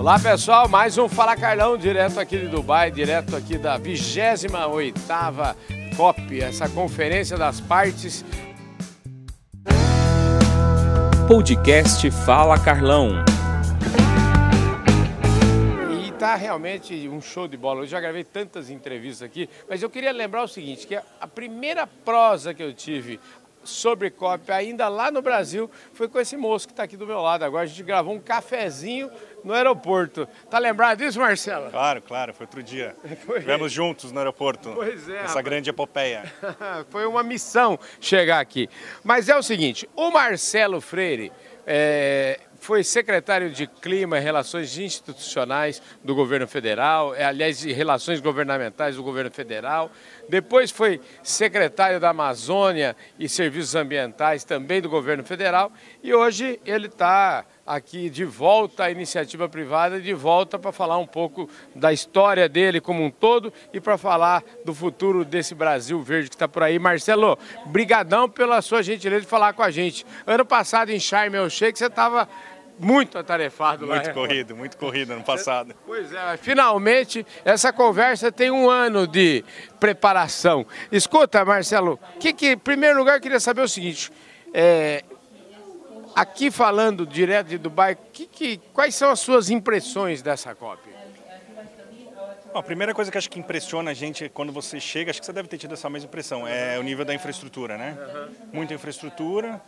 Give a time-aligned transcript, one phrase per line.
[0.00, 5.54] Olá pessoal, mais um Fala Carlão, direto aqui de Dubai, direto aqui da 28ª
[5.94, 8.24] COP, essa conferência das partes.
[11.28, 13.22] Podcast Fala Carlão.
[16.02, 17.82] E tá realmente um show de bola.
[17.82, 21.86] Eu já gravei tantas entrevistas aqui, mas eu queria lembrar o seguinte, que a primeira
[21.86, 23.20] prosa que eu tive
[23.62, 27.20] sobre COP ainda lá no Brasil foi com esse moço que está aqui do meu
[27.20, 27.44] lado.
[27.44, 29.10] Agora a gente gravou um cafezinho
[29.44, 30.28] no aeroporto.
[30.48, 31.70] Tá lembrado disso, Marcelo?
[31.70, 32.96] Claro, claro, foi outro dia.
[33.04, 34.72] Estivemos juntos no aeroporto.
[34.74, 35.16] Pois é.
[35.16, 35.44] Essa rapaz.
[35.44, 36.32] grande epopeia.
[36.90, 38.68] foi uma missão chegar aqui.
[39.04, 41.32] Mas é o seguinte, o Marcelo Freire
[41.66, 48.20] é, foi secretário de Clima e Relações Institucionais do governo federal, é, aliás, de Relações
[48.20, 49.90] Governamentais do governo federal.
[50.28, 55.72] Depois foi secretário da Amazônia e Serviços Ambientais também do governo federal.
[56.02, 61.06] E hoje ele está aqui de volta à iniciativa privada, de volta para falar um
[61.06, 66.28] pouco da história dele como um todo e para falar do futuro desse Brasil verde
[66.28, 66.78] que está por aí.
[66.78, 70.04] Marcelo, brigadão pela sua gentileza de falar com a gente.
[70.26, 72.28] Ano passado em Sharm el Sheikh você estava
[72.80, 73.96] muito atarefado lá.
[73.96, 75.74] Muito corrido, muito corrido ano passado.
[75.86, 79.44] Pois é, finalmente essa conversa tem um ano de
[79.78, 80.66] preparação.
[80.90, 84.10] Escuta, Marcelo, que que, em primeiro lugar eu queria saber o seguinte,
[84.54, 85.04] é,
[86.14, 90.88] aqui falando direto de Dubai, que, que, quais são as suas impressões dessa COP?
[92.52, 95.26] Bom, a primeira coisa que acho que impressiona a gente quando você chega, acho que
[95.26, 97.96] você deve ter tido essa mesma impressão, é o nível da infraestrutura, né?
[98.52, 99.62] Muita infraestrutura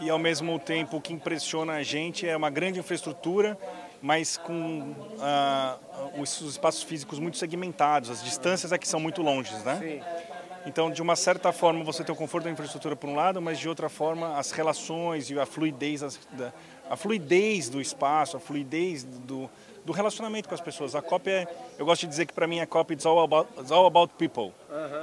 [0.00, 3.58] e ao mesmo tempo o que impressiona a gente é uma grande infraestrutura,
[4.00, 5.76] mas com ah,
[6.18, 9.78] os espaços físicos muito segmentados, as distâncias aqui são muito longes, né?
[9.80, 10.32] Sim.
[10.64, 13.58] Então, de uma certa forma, você tem o conforto da infraestrutura por um lado, mas
[13.58, 16.52] de outra forma, as relações e a fluidez, da-
[16.88, 19.50] a fluidez do espaço, a fluidez do,
[19.84, 20.94] do relacionamento com as pessoas.
[20.94, 23.48] A COP é, eu gosto de dizer que para mim a COP it's all about,
[23.72, 24.52] all about people.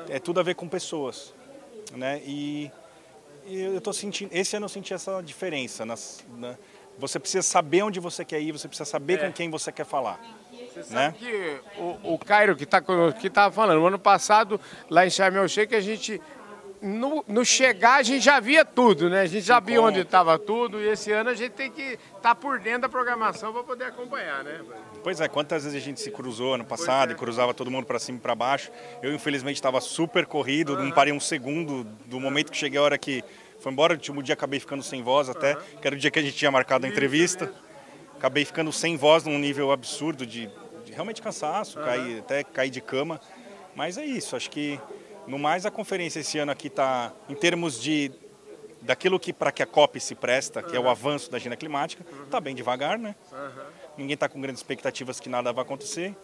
[0.09, 1.33] É tudo a ver com pessoas,
[1.93, 2.21] né?
[2.25, 2.71] E,
[3.49, 5.85] e eu tô sentindo, esse ano eu senti essa diferença.
[5.85, 6.55] Nas, na-
[6.97, 9.25] você precisa saber onde você quer ir, você precisa saber É.
[9.27, 10.19] com quem você quer falar.
[10.73, 11.15] Você sabe Né?
[11.17, 12.81] que o, o Cairo que está
[13.19, 14.59] que tava falando, no ano passado,
[14.89, 16.21] lá em Sharm el Sheikh, a gente,
[16.81, 19.21] no, no chegar, a gente já via tudo, né?
[19.21, 22.35] A gente já via onde estava tudo e esse ano a gente tem que estar
[22.35, 24.61] por dentro da programação para poder acompanhar, né?
[25.03, 27.13] Pois é, quantas vezes a gente se cruzou ano passado é.
[27.13, 28.71] e cruzava todo mundo para cima e para baixo.
[29.01, 32.97] Eu, infelizmente, estava super corrido, não parei um segundo do momento que cheguei a hora
[32.97, 33.23] que
[33.59, 33.93] foi embora.
[33.93, 36.35] O último dia acabei ficando sem voz até, que era o dia que a gente
[36.35, 37.51] tinha marcado a entrevista.
[38.17, 40.49] Acabei ficando sem voz num nível absurdo de,
[40.85, 43.19] de realmente cansaço, caí, até cair de cama.
[43.75, 44.79] Mas é isso, acho que
[45.29, 48.11] no mais a conferência esse ano aqui está, em termos de
[48.81, 52.03] daquilo que para que a COP se presta, que é o avanço da agenda climática,
[52.23, 53.15] está bem devagar, né?
[53.97, 56.15] Ninguém está com grandes expectativas que nada vai acontecer,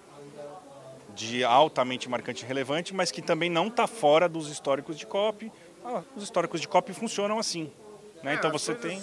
[1.13, 5.51] de altamente marcante e relevante, mas que também não está fora dos históricos de COP.
[5.83, 7.71] Ah, os históricos de COP funcionam assim.
[8.23, 8.33] Né?
[8.35, 9.01] então É, as você tem.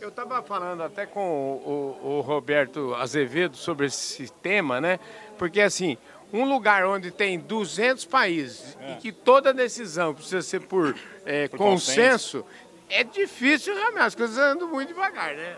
[0.00, 4.98] Eu estava falando até com o, o- o Roberto Azevedo sobre esse tema, né?
[5.38, 5.96] Porque assim,
[6.32, 11.58] um lugar onde tem 200 países e que toda decisão precisa ser por, é, Por
[11.58, 12.44] consenso,
[12.88, 15.56] é difícil realmente, as coisas andam muito devagar, né?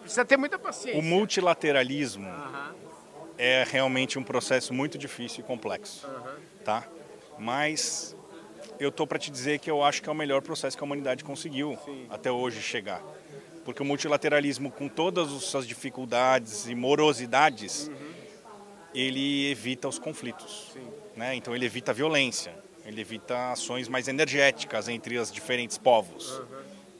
[0.00, 1.00] Precisa ter muita paciência.
[1.00, 2.30] O multilateralismo
[3.38, 6.06] é realmente um processo muito difícil e complexo,
[6.64, 6.84] tá?
[7.38, 8.14] Mas
[8.78, 10.86] eu tô para te dizer que eu acho que é o melhor processo que a
[10.86, 11.78] humanidade conseguiu
[12.10, 13.02] até hoje chegar,
[13.64, 17.90] porque o multilateralismo com todas as suas dificuldades e morosidades,
[18.94, 20.72] ele evita os conflitos,
[21.16, 21.34] né?
[21.34, 26.40] Então ele evita a violência, ele evita ações mais energéticas entre os diferentes povos.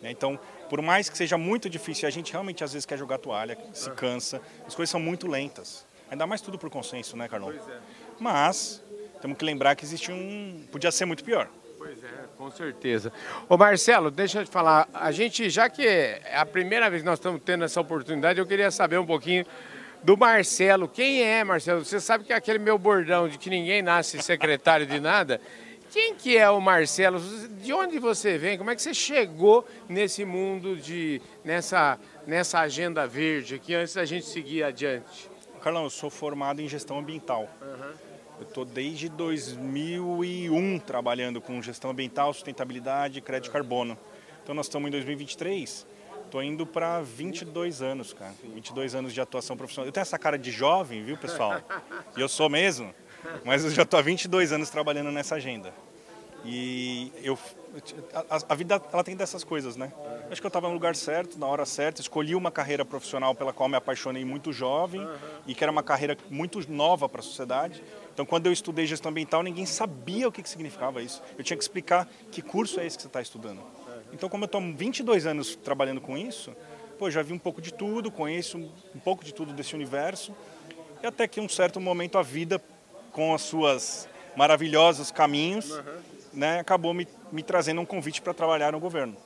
[0.02, 0.10] né?
[0.10, 0.38] Então,
[0.68, 3.90] por mais que seja muito difícil, a gente realmente às vezes quer jogar toalha, se
[3.92, 5.86] cansa, as coisas são muito lentas.
[6.10, 7.52] Ainda mais tudo por consenso, né, Carlão?
[8.18, 8.82] Mas
[9.20, 10.66] temos que lembrar que existe um.
[10.70, 11.48] Podia ser muito pior.
[11.78, 13.12] Pois é, com certeza.
[13.48, 17.06] Ô Marcelo, deixa eu te falar, a gente, já que é a primeira vez que
[17.06, 19.44] nós estamos tendo essa oportunidade, eu queria saber um pouquinho
[20.04, 20.86] do Marcelo.
[20.86, 21.84] Quem é, Marcelo?
[21.84, 25.40] Você sabe que é aquele meu bordão de que ninguém nasce secretário de nada.
[25.90, 27.18] Quem que é o Marcelo?
[27.62, 28.58] De onde você vem?
[28.58, 34.04] Como é que você chegou nesse mundo de nessa nessa agenda verde aqui antes da
[34.04, 35.30] gente seguir adiante?
[35.62, 37.48] Carlão, eu sou formado em gestão ambiental.
[38.38, 43.96] Eu estou desde 2001 trabalhando com gestão ambiental, sustentabilidade e crédito de carbono.
[44.42, 45.86] Então nós estamos em 2023,
[46.34, 48.34] estou indo para 22 anos, cara.
[48.42, 49.86] 22 anos de atuação profissional.
[49.86, 51.62] Eu tenho essa cara de jovem, viu, pessoal?
[52.16, 52.92] E eu sou mesmo,
[53.44, 55.72] mas eu já estou há 22 anos trabalhando nessa agenda.
[56.44, 57.38] E eu
[58.30, 59.92] a, a, vida ela tem dessas coisas, né?
[60.30, 63.52] Acho que eu estava no lugar certo, na hora certa, escolhi uma carreira profissional pela
[63.52, 65.06] qual me apaixonei muito jovem
[65.46, 67.82] e que era uma carreira muito nova para a sociedade.
[68.12, 71.22] Então, quando eu estudei gestão ambiental, ninguém sabia o que, que significava isso.
[71.38, 73.60] Eu tinha que explicar que curso é esse que você está estudando.
[74.14, 76.54] Então, como eu estou 22 anos trabalhando com isso,
[76.98, 78.56] pô, já vi um pouco de tudo, conheço
[78.94, 80.34] um pouco de tudo desse universo.
[81.02, 82.62] E até que um certo momento a vida,
[83.10, 85.82] com as suas maravilhosos caminhos, uhum.
[86.32, 89.16] né, acabou me, me trazendo um convite para trabalhar no governo.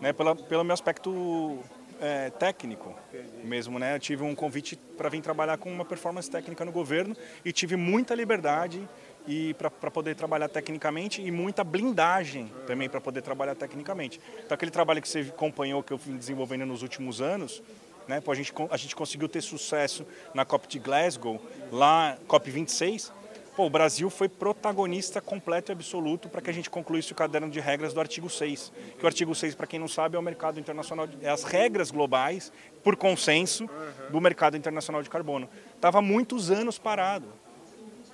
[0.00, 1.58] Né, pela, pelo meu aspecto
[2.00, 3.46] é, técnico Entendi.
[3.46, 3.94] mesmo, né?
[3.96, 7.76] Eu tive um convite para vir trabalhar com uma performance técnica no governo e tive
[7.76, 8.86] muita liberdade
[9.26, 14.20] e para poder trabalhar tecnicamente e muita blindagem também para poder trabalhar tecnicamente.
[14.44, 17.62] Então aquele trabalho que você acompanhou que eu vim desenvolvendo nos últimos anos,
[18.06, 18.22] né?
[18.26, 21.40] A gente a gente conseguiu ter sucesso na COP de Glasgow,
[21.72, 23.12] lá COP 26
[23.56, 27.48] Pô, o Brasil foi protagonista completo e absoluto para que a gente concluísse o caderno
[27.48, 28.70] de regras do artigo 6.
[28.98, 31.90] Que o artigo 6, para quem não sabe, é o mercado internacional, é as regras
[31.90, 32.52] globais,
[32.84, 33.66] por consenso,
[34.10, 35.48] do mercado internacional de carbono.
[35.74, 37.32] Estava muitos anos parado.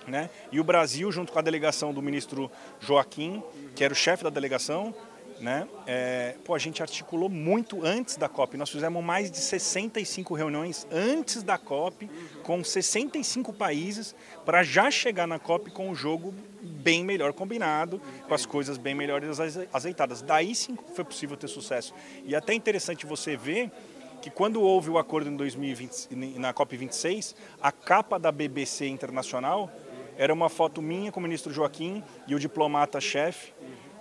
[0.07, 0.29] Né?
[0.51, 2.51] E o Brasil, junto com a delegação do ministro
[2.81, 3.43] Joaquim,
[3.75, 4.95] que era o chefe da delegação,
[5.43, 5.67] né?
[5.89, 8.57] É, pô, a gente articulou muito antes da COP.
[8.57, 12.09] Nós fizemos mais de 65 reuniões antes da COP,
[12.45, 14.15] com 65 países,
[14.45, 16.33] para já chegar na COP com o jogo
[16.63, 19.41] bem melhor combinado, com as coisas bem melhores
[19.73, 20.23] azeitadas.
[20.23, 21.93] Daí sim foi possível ter sucesso.
[22.25, 23.71] E até interessante você ver
[24.23, 29.69] que quando houve o acordo em 2020, na COP26, a capa da BBC Internacional
[30.17, 33.53] era uma foto minha com o ministro Joaquim e o diplomata-chefe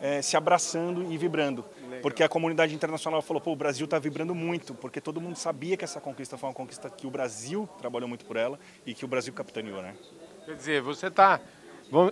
[0.01, 1.63] é, se abraçando e vibrando.
[1.83, 2.01] Legal.
[2.01, 5.77] Porque a comunidade internacional falou, pô, o Brasil está vibrando muito, porque todo mundo sabia
[5.77, 9.05] que essa conquista foi uma conquista que o Brasil trabalhou muito por ela e que
[9.05, 9.93] o Brasil capitaneou, né?
[10.45, 11.39] Quer dizer, você está...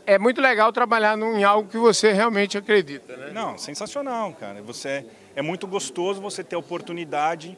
[0.06, 3.32] É muito legal trabalhar em algo que você realmente acredita, né?
[3.34, 4.62] Não, sensacional, cara.
[4.62, 7.58] Você é muito gostoso você ter a oportunidade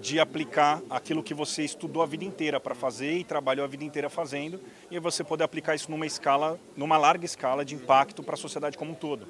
[0.00, 3.84] de aplicar aquilo que você estudou a vida inteira para fazer e trabalhou a vida
[3.84, 4.60] inteira fazendo,
[4.90, 8.78] e você poder aplicar isso numa escala, numa larga escala de impacto para a sociedade
[8.78, 9.26] como um todo.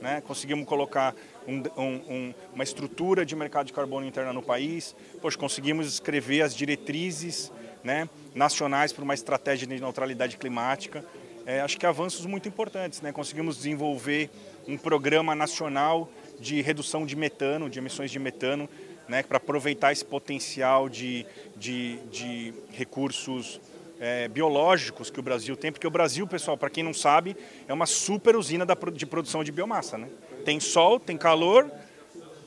[0.00, 0.22] Né?
[0.26, 1.14] Conseguimos colocar
[1.46, 6.54] um, um, uma estrutura de mercado de carbono interna no país, poxa, conseguimos escrever as
[6.54, 11.04] diretrizes né, nacionais para uma estratégia de neutralidade climática.
[11.46, 13.00] É, acho que avanços muito importantes.
[13.00, 13.12] Né?
[13.12, 14.30] Conseguimos desenvolver
[14.66, 18.68] um programa nacional de redução de metano, de emissões de metano,
[19.08, 21.26] né, para aproveitar esse potencial de,
[21.56, 23.60] de, de recursos
[24.00, 27.36] é, biológicos que o Brasil tem, porque o Brasil, pessoal, para quem não sabe,
[27.66, 29.96] é uma super usina de produção de biomassa.
[29.96, 30.08] Né?
[30.44, 31.70] Tem sol, tem calor,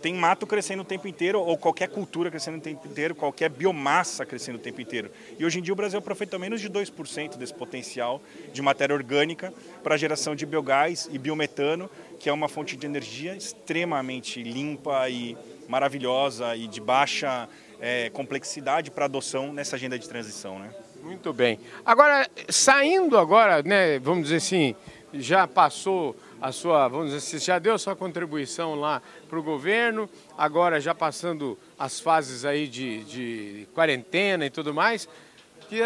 [0.01, 4.25] tem mato crescendo o tempo inteiro, ou qualquer cultura crescendo o tempo inteiro, qualquer biomassa
[4.25, 5.11] crescendo o tempo inteiro.
[5.37, 8.21] E hoje em dia o Brasil aproveita menos de 2% desse potencial
[8.53, 9.53] de matéria orgânica
[9.83, 11.89] para a geração de biogás e biometano,
[12.19, 15.35] que é uma fonte de energia extremamente limpa e
[15.69, 17.47] maravilhosa e de baixa
[17.79, 20.57] é, complexidade para adoção nessa agenda de transição.
[20.57, 20.73] Né?
[21.03, 21.59] Muito bem.
[21.85, 24.75] Agora, saindo agora, né, vamos dizer assim,
[25.13, 30.09] já passou a sua, vamos dizer assim, já deu sua contribuição lá para o governo,
[30.37, 35.07] agora já passando as fases aí de, de quarentena e tudo mais,
[35.69, 35.79] que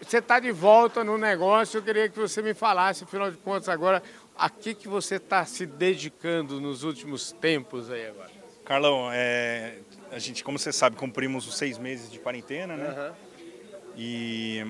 [0.00, 3.68] você está de volta no negócio, eu queria que você me falasse, afinal de contas,
[3.68, 4.00] agora,
[4.36, 8.43] a que, que você está se dedicando nos últimos tempos aí agora?
[8.64, 9.74] Carlão, é,
[10.10, 12.88] a gente, como você sabe, cumprimos os seis meses de quarentena, né?
[12.88, 13.14] Uhum.
[13.96, 14.64] E,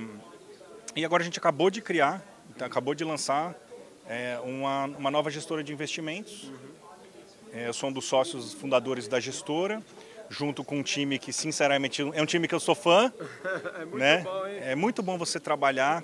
[0.96, 3.54] e agora a gente acabou de criar, então, acabou de lançar
[4.08, 6.44] é, uma, uma nova gestora de investimentos.
[6.44, 6.74] Uhum.
[7.52, 9.80] É, eu sou um dos sócios fundadores da gestora,
[10.28, 13.12] junto com um time que, sinceramente, é um time que eu sou fã.
[13.80, 14.18] é muito né?
[14.22, 14.58] bom, hein?
[14.60, 16.02] É muito bom você trabalhar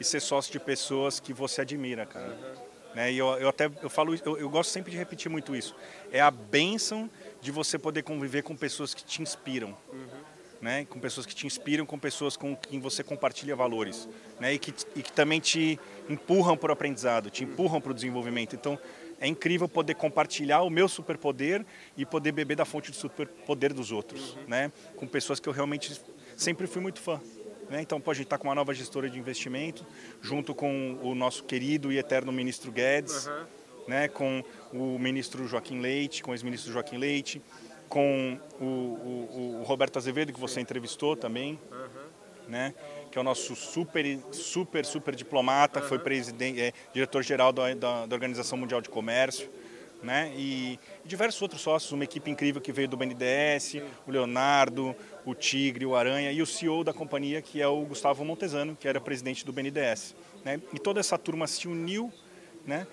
[0.00, 2.30] e ser sócio de pessoas que você admira, cara.
[2.30, 2.68] Uhum.
[2.94, 3.12] Né?
[3.12, 5.74] E eu, eu até eu falo, eu, eu gosto sempre de repetir muito isso.
[6.10, 7.08] É a bênção
[7.40, 9.76] de você poder conviver com pessoas que te inspiram.
[9.92, 10.28] Uhum
[10.60, 14.08] né, com pessoas que te inspiram, com pessoas com quem você compartilha valores,
[14.40, 15.78] né, e que, e que também te
[16.08, 18.54] empurram para o aprendizado, te empurram para o desenvolvimento.
[18.54, 18.78] Então,
[19.20, 21.64] é incrível poder compartilhar o meu superpoder
[21.96, 24.44] e poder beber da fonte do superpoder dos outros, uhum.
[24.48, 26.00] né, com pessoas que eu realmente
[26.36, 27.20] sempre fui muito fã.
[27.68, 27.82] Né?
[27.82, 29.84] Então, pô, a gente está com uma nova gestora de investimento,
[30.22, 33.44] junto com o nosso querido e eterno ministro Guedes, uhum.
[33.88, 34.42] né, com
[34.72, 37.42] o ministro Joaquim Leite, com o ex-ministro Joaquim Leite,
[37.88, 42.48] com o, o, o, Roberto Azevedo, que você entrevistou também, uhum.
[42.48, 42.74] né?
[43.10, 45.88] que é o nosso super, super, super diplomata, uhum.
[45.88, 49.48] foi presidente, é, diretor-geral da, da, da, Organização Mundial de Comércio,
[50.02, 50.32] né?
[50.36, 53.82] E, e, diversos outros sócios, uma equipe incrível que veio do BNDES, Sim.
[54.06, 54.94] o Leonardo,
[55.24, 58.86] o Tigre, o Aranha e o CEO da companhia, que é o Gustavo Montesano, que
[58.86, 60.14] era presidente do BNDES.
[60.44, 60.60] Né?
[60.72, 62.12] E toda essa turma se uniu
[62.68, 62.86] né?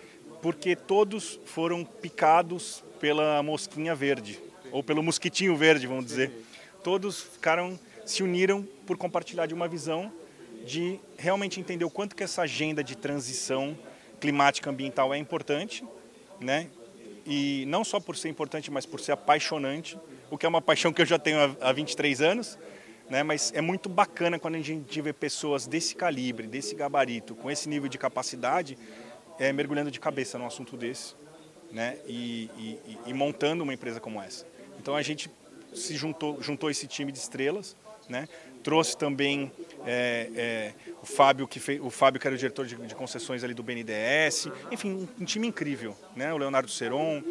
[0.46, 4.40] Porque todos foram picados pela mosquinha verde,
[4.72, 6.32] ou pelo mosquitinho verde, vamos dizer.
[6.84, 10.14] Todos ficaram, se uniram por compartilhar de uma visão
[10.64, 13.76] de realmente entender o quanto que essa agenda de transição
[14.20, 15.84] climática ambiental é importante,
[16.40, 16.68] né?
[17.26, 19.98] E não só por ser importante, mas por ser apaixonante,
[20.30, 22.56] o que é uma paixão que eu já tenho há 23 anos,
[23.10, 23.24] né?
[23.24, 27.68] Mas é muito bacana quando a gente vê pessoas desse calibre, desse gabarito, com esse
[27.68, 28.78] nível de capacidade,
[29.40, 31.16] é, mergulhando de cabeça num assunto desse,
[31.72, 31.98] né?
[32.08, 34.46] E, e, e, montando uma empresa como essa.
[34.80, 35.30] Então a gente
[35.74, 37.76] se juntou, juntou esse time de estrelas,
[38.08, 38.28] né?
[38.64, 39.52] Trouxe também
[39.86, 43.44] é, é, o Fábio que fez, o Fábio que era o diretor de, de concessões
[43.44, 46.34] ali do BNDES, enfim, um, um time incrível, né?
[46.34, 47.22] O Leonardo Seron,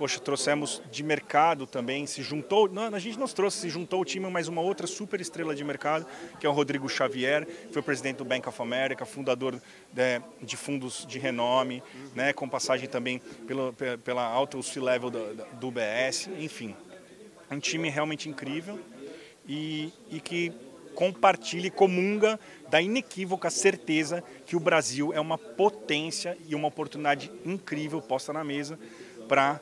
[0.00, 4.04] poxa, trouxemos de mercado também, se juntou, não, a gente nos trouxe, se juntou o
[4.04, 6.06] time, mais uma outra super estrela de mercado,
[6.40, 9.60] que é o Rodrigo Xavier, foi presidente do Bank of America, fundador
[9.92, 11.82] de, é, de fundos de renome,
[12.14, 16.74] né, com passagem também pelo, pela alta C-level do, do BS, enfim.
[17.50, 18.80] Um time realmente incrível
[19.46, 20.50] e, e que
[20.94, 22.40] compartilha e comunga
[22.70, 28.42] da inequívoca certeza que o Brasil é uma potência e uma oportunidade incrível posta na
[28.42, 28.78] mesa
[29.28, 29.60] para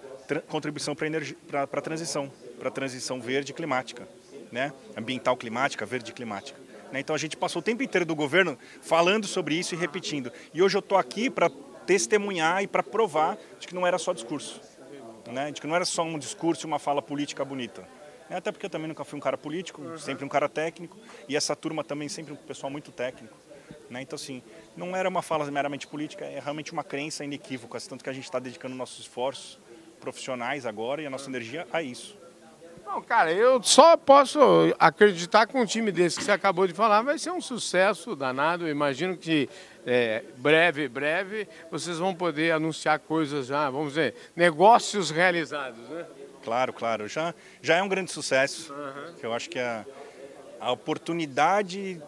[0.49, 4.08] contribuição para a transição, para a transição verde climática,
[4.52, 4.73] né?
[4.97, 6.61] ambiental climática, verde climática.
[6.92, 7.00] Né?
[7.00, 10.32] Então a gente passou o tempo inteiro do governo falando sobre isso e repetindo.
[10.52, 11.50] E hoje eu estou aqui para
[11.87, 14.61] testemunhar e para provar de que não era só discurso,
[15.26, 15.50] né?
[15.50, 17.82] de que não era só um discurso e uma fala política bonita.
[18.28, 18.37] Né?
[18.37, 20.97] Até porque eu também nunca fui um cara político, sempre um cara técnico,
[21.28, 23.37] e essa turma também sempre um pessoal muito técnico.
[23.88, 24.02] Né?
[24.02, 24.42] Então, assim,
[24.76, 28.25] não era uma fala meramente política, é realmente uma crença inequívoca, tanto que a gente
[28.25, 29.58] está dedicando nossos esforços
[29.99, 32.17] profissionais agora e a nossa energia a isso.
[32.88, 34.40] Não, cara, eu só posso
[34.78, 38.67] acreditar com um time desse que você acabou de falar vai ser um sucesso danado.
[38.67, 39.47] Eu imagino que
[39.87, 46.07] é, breve, breve, vocês vão poder anunciar coisas já, vamos dizer, negócios realizados, né?
[46.43, 47.07] Claro, claro.
[47.07, 48.73] Já, já é um grande sucesso.
[48.73, 49.14] Uhum.
[49.23, 49.85] Eu acho que a,
[50.59, 52.02] a oportunidade,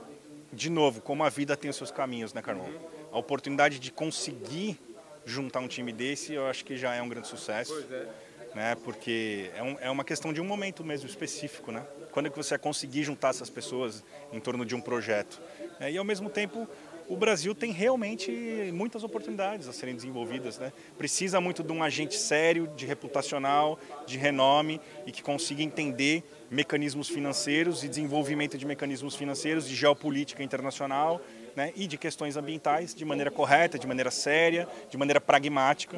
[0.51, 2.65] de novo, como a vida tem os seus caminhos, né, Carlão?
[2.65, 2.79] Uhum.
[3.13, 4.81] A oportunidade de conseguir
[5.25, 7.85] juntar um time desse, eu acho que já é um grande sucesso.
[7.91, 8.31] É.
[8.53, 11.87] Né, porque é, um, é uma questão de um momento mesmo específico, né?
[12.11, 15.41] Quando é que você vai conseguir juntar essas pessoas em torno de um projeto?
[15.79, 16.69] É, e ao mesmo tempo,
[17.11, 18.31] o Brasil tem realmente
[18.73, 20.73] muitas oportunidades a serem desenvolvidas, né?
[20.97, 27.09] Precisa muito de um agente sério, de reputacional, de renome e que consiga entender mecanismos
[27.09, 31.21] financeiros e desenvolvimento de mecanismos financeiros, de geopolítica internacional
[31.57, 35.97] né, e de questões ambientais de maneira correta, de maneira séria, de maneira pragmática,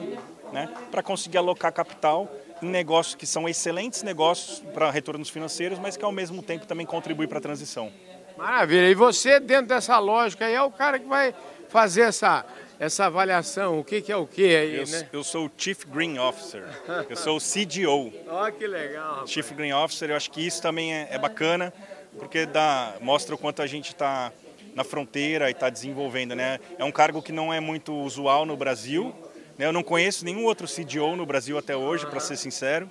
[0.52, 2.30] né, para conseguir alocar capital
[2.62, 6.86] em negócios que são excelentes negócios para retornos financeiros, mas que ao mesmo tempo também
[6.86, 7.92] contribuem para a transição.
[8.36, 8.88] Maravilha.
[8.88, 11.34] E você, dentro dessa lógica, é o cara que vai
[11.68, 12.44] fazer essa,
[12.78, 13.78] essa avaliação.
[13.78, 15.08] O que, que é o que aí, eu, né?
[15.12, 16.64] Eu sou o Chief Green Officer.
[17.08, 18.12] Eu sou o CDO.
[18.28, 19.10] Olha que legal.
[19.10, 19.30] Rapaz.
[19.30, 21.72] Chief Green Officer, eu acho que isso também é, é bacana,
[22.18, 24.32] porque dá, mostra o quanto a gente está
[24.74, 26.34] na fronteira e está desenvolvendo.
[26.34, 26.58] Né?
[26.78, 29.14] É um cargo que não é muito usual no Brasil.
[29.58, 29.66] Né?
[29.66, 32.90] Eu não conheço nenhum outro CDO no Brasil até hoje, para ser sincero.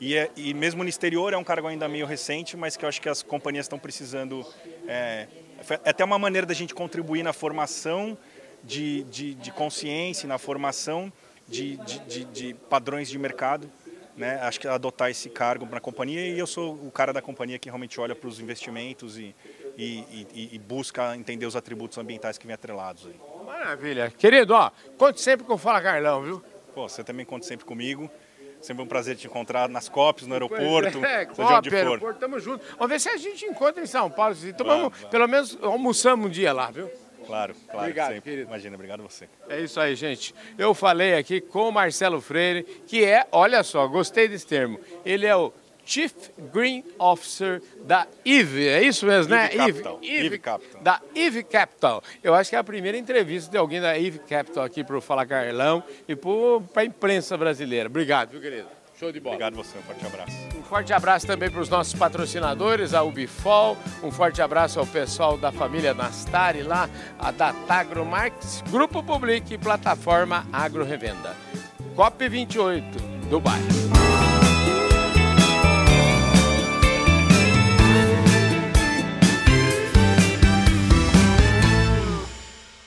[0.00, 2.88] E, é, e, mesmo no exterior é um cargo ainda meio recente, mas que eu
[2.88, 4.46] acho que as companhias estão precisando.
[4.86, 5.26] É,
[5.84, 8.16] é até uma maneira da gente contribuir na formação
[8.62, 11.12] de, de, de consciência, na formação
[11.48, 13.68] de, de, de padrões de mercado
[14.18, 17.56] né, acho que adotar esse cargo na companhia e eu sou o cara da companhia
[17.56, 19.34] que realmente olha para os investimentos e,
[19.78, 23.14] e, e, e, busca entender os atributos ambientais que vêm atrelados aí.
[23.46, 24.10] Maravilha.
[24.10, 26.42] Querido, ó, conte sempre com o Fala Carlão, viu?
[26.74, 28.10] Pô, você também conta sempre comigo.
[28.60, 32.64] Sempre um prazer te encontrar nas COPs, no aeroporto, é, COP, aeroporto, tamo junto.
[32.72, 34.34] Vamos ver se a gente encontra em São Paulo.
[34.56, 36.90] Tomamos, pelo menos almoçamos um dia lá, viu?
[37.24, 37.78] Claro, claro.
[37.78, 38.22] Obrigado, sempre.
[38.22, 38.48] querido.
[38.48, 39.28] Imagina, obrigado a você.
[39.48, 40.34] É isso aí, gente.
[40.56, 44.80] Eu falei aqui com o Marcelo Freire, que é, olha só, gostei desse termo.
[45.04, 45.52] Ele é o
[45.88, 46.12] Chief
[46.52, 49.48] Green Officer da IVE, é isso mesmo, né?
[49.48, 49.98] Capital.
[50.02, 50.82] IVE, IVE Capital.
[50.82, 52.02] Da IVE Capital.
[52.22, 55.00] Eu acho que é a primeira entrevista de alguém da IVE Capital aqui para o
[55.00, 57.88] Fala Carlão e para a imprensa brasileira.
[57.88, 58.68] Obrigado, viu, querido?
[59.00, 59.36] Show de bola.
[59.36, 60.32] Obrigado você, um forte abraço.
[60.58, 65.38] Um forte abraço também para os nossos patrocinadores, a Ubifol, um forte abraço ao pessoal
[65.38, 71.34] da família Nastari lá, a Datagro Marques, Grupo Public e Plataforma Agro Revenda.
[71.96, 72.82] COP28,
[73.30, 74.17] Dubai.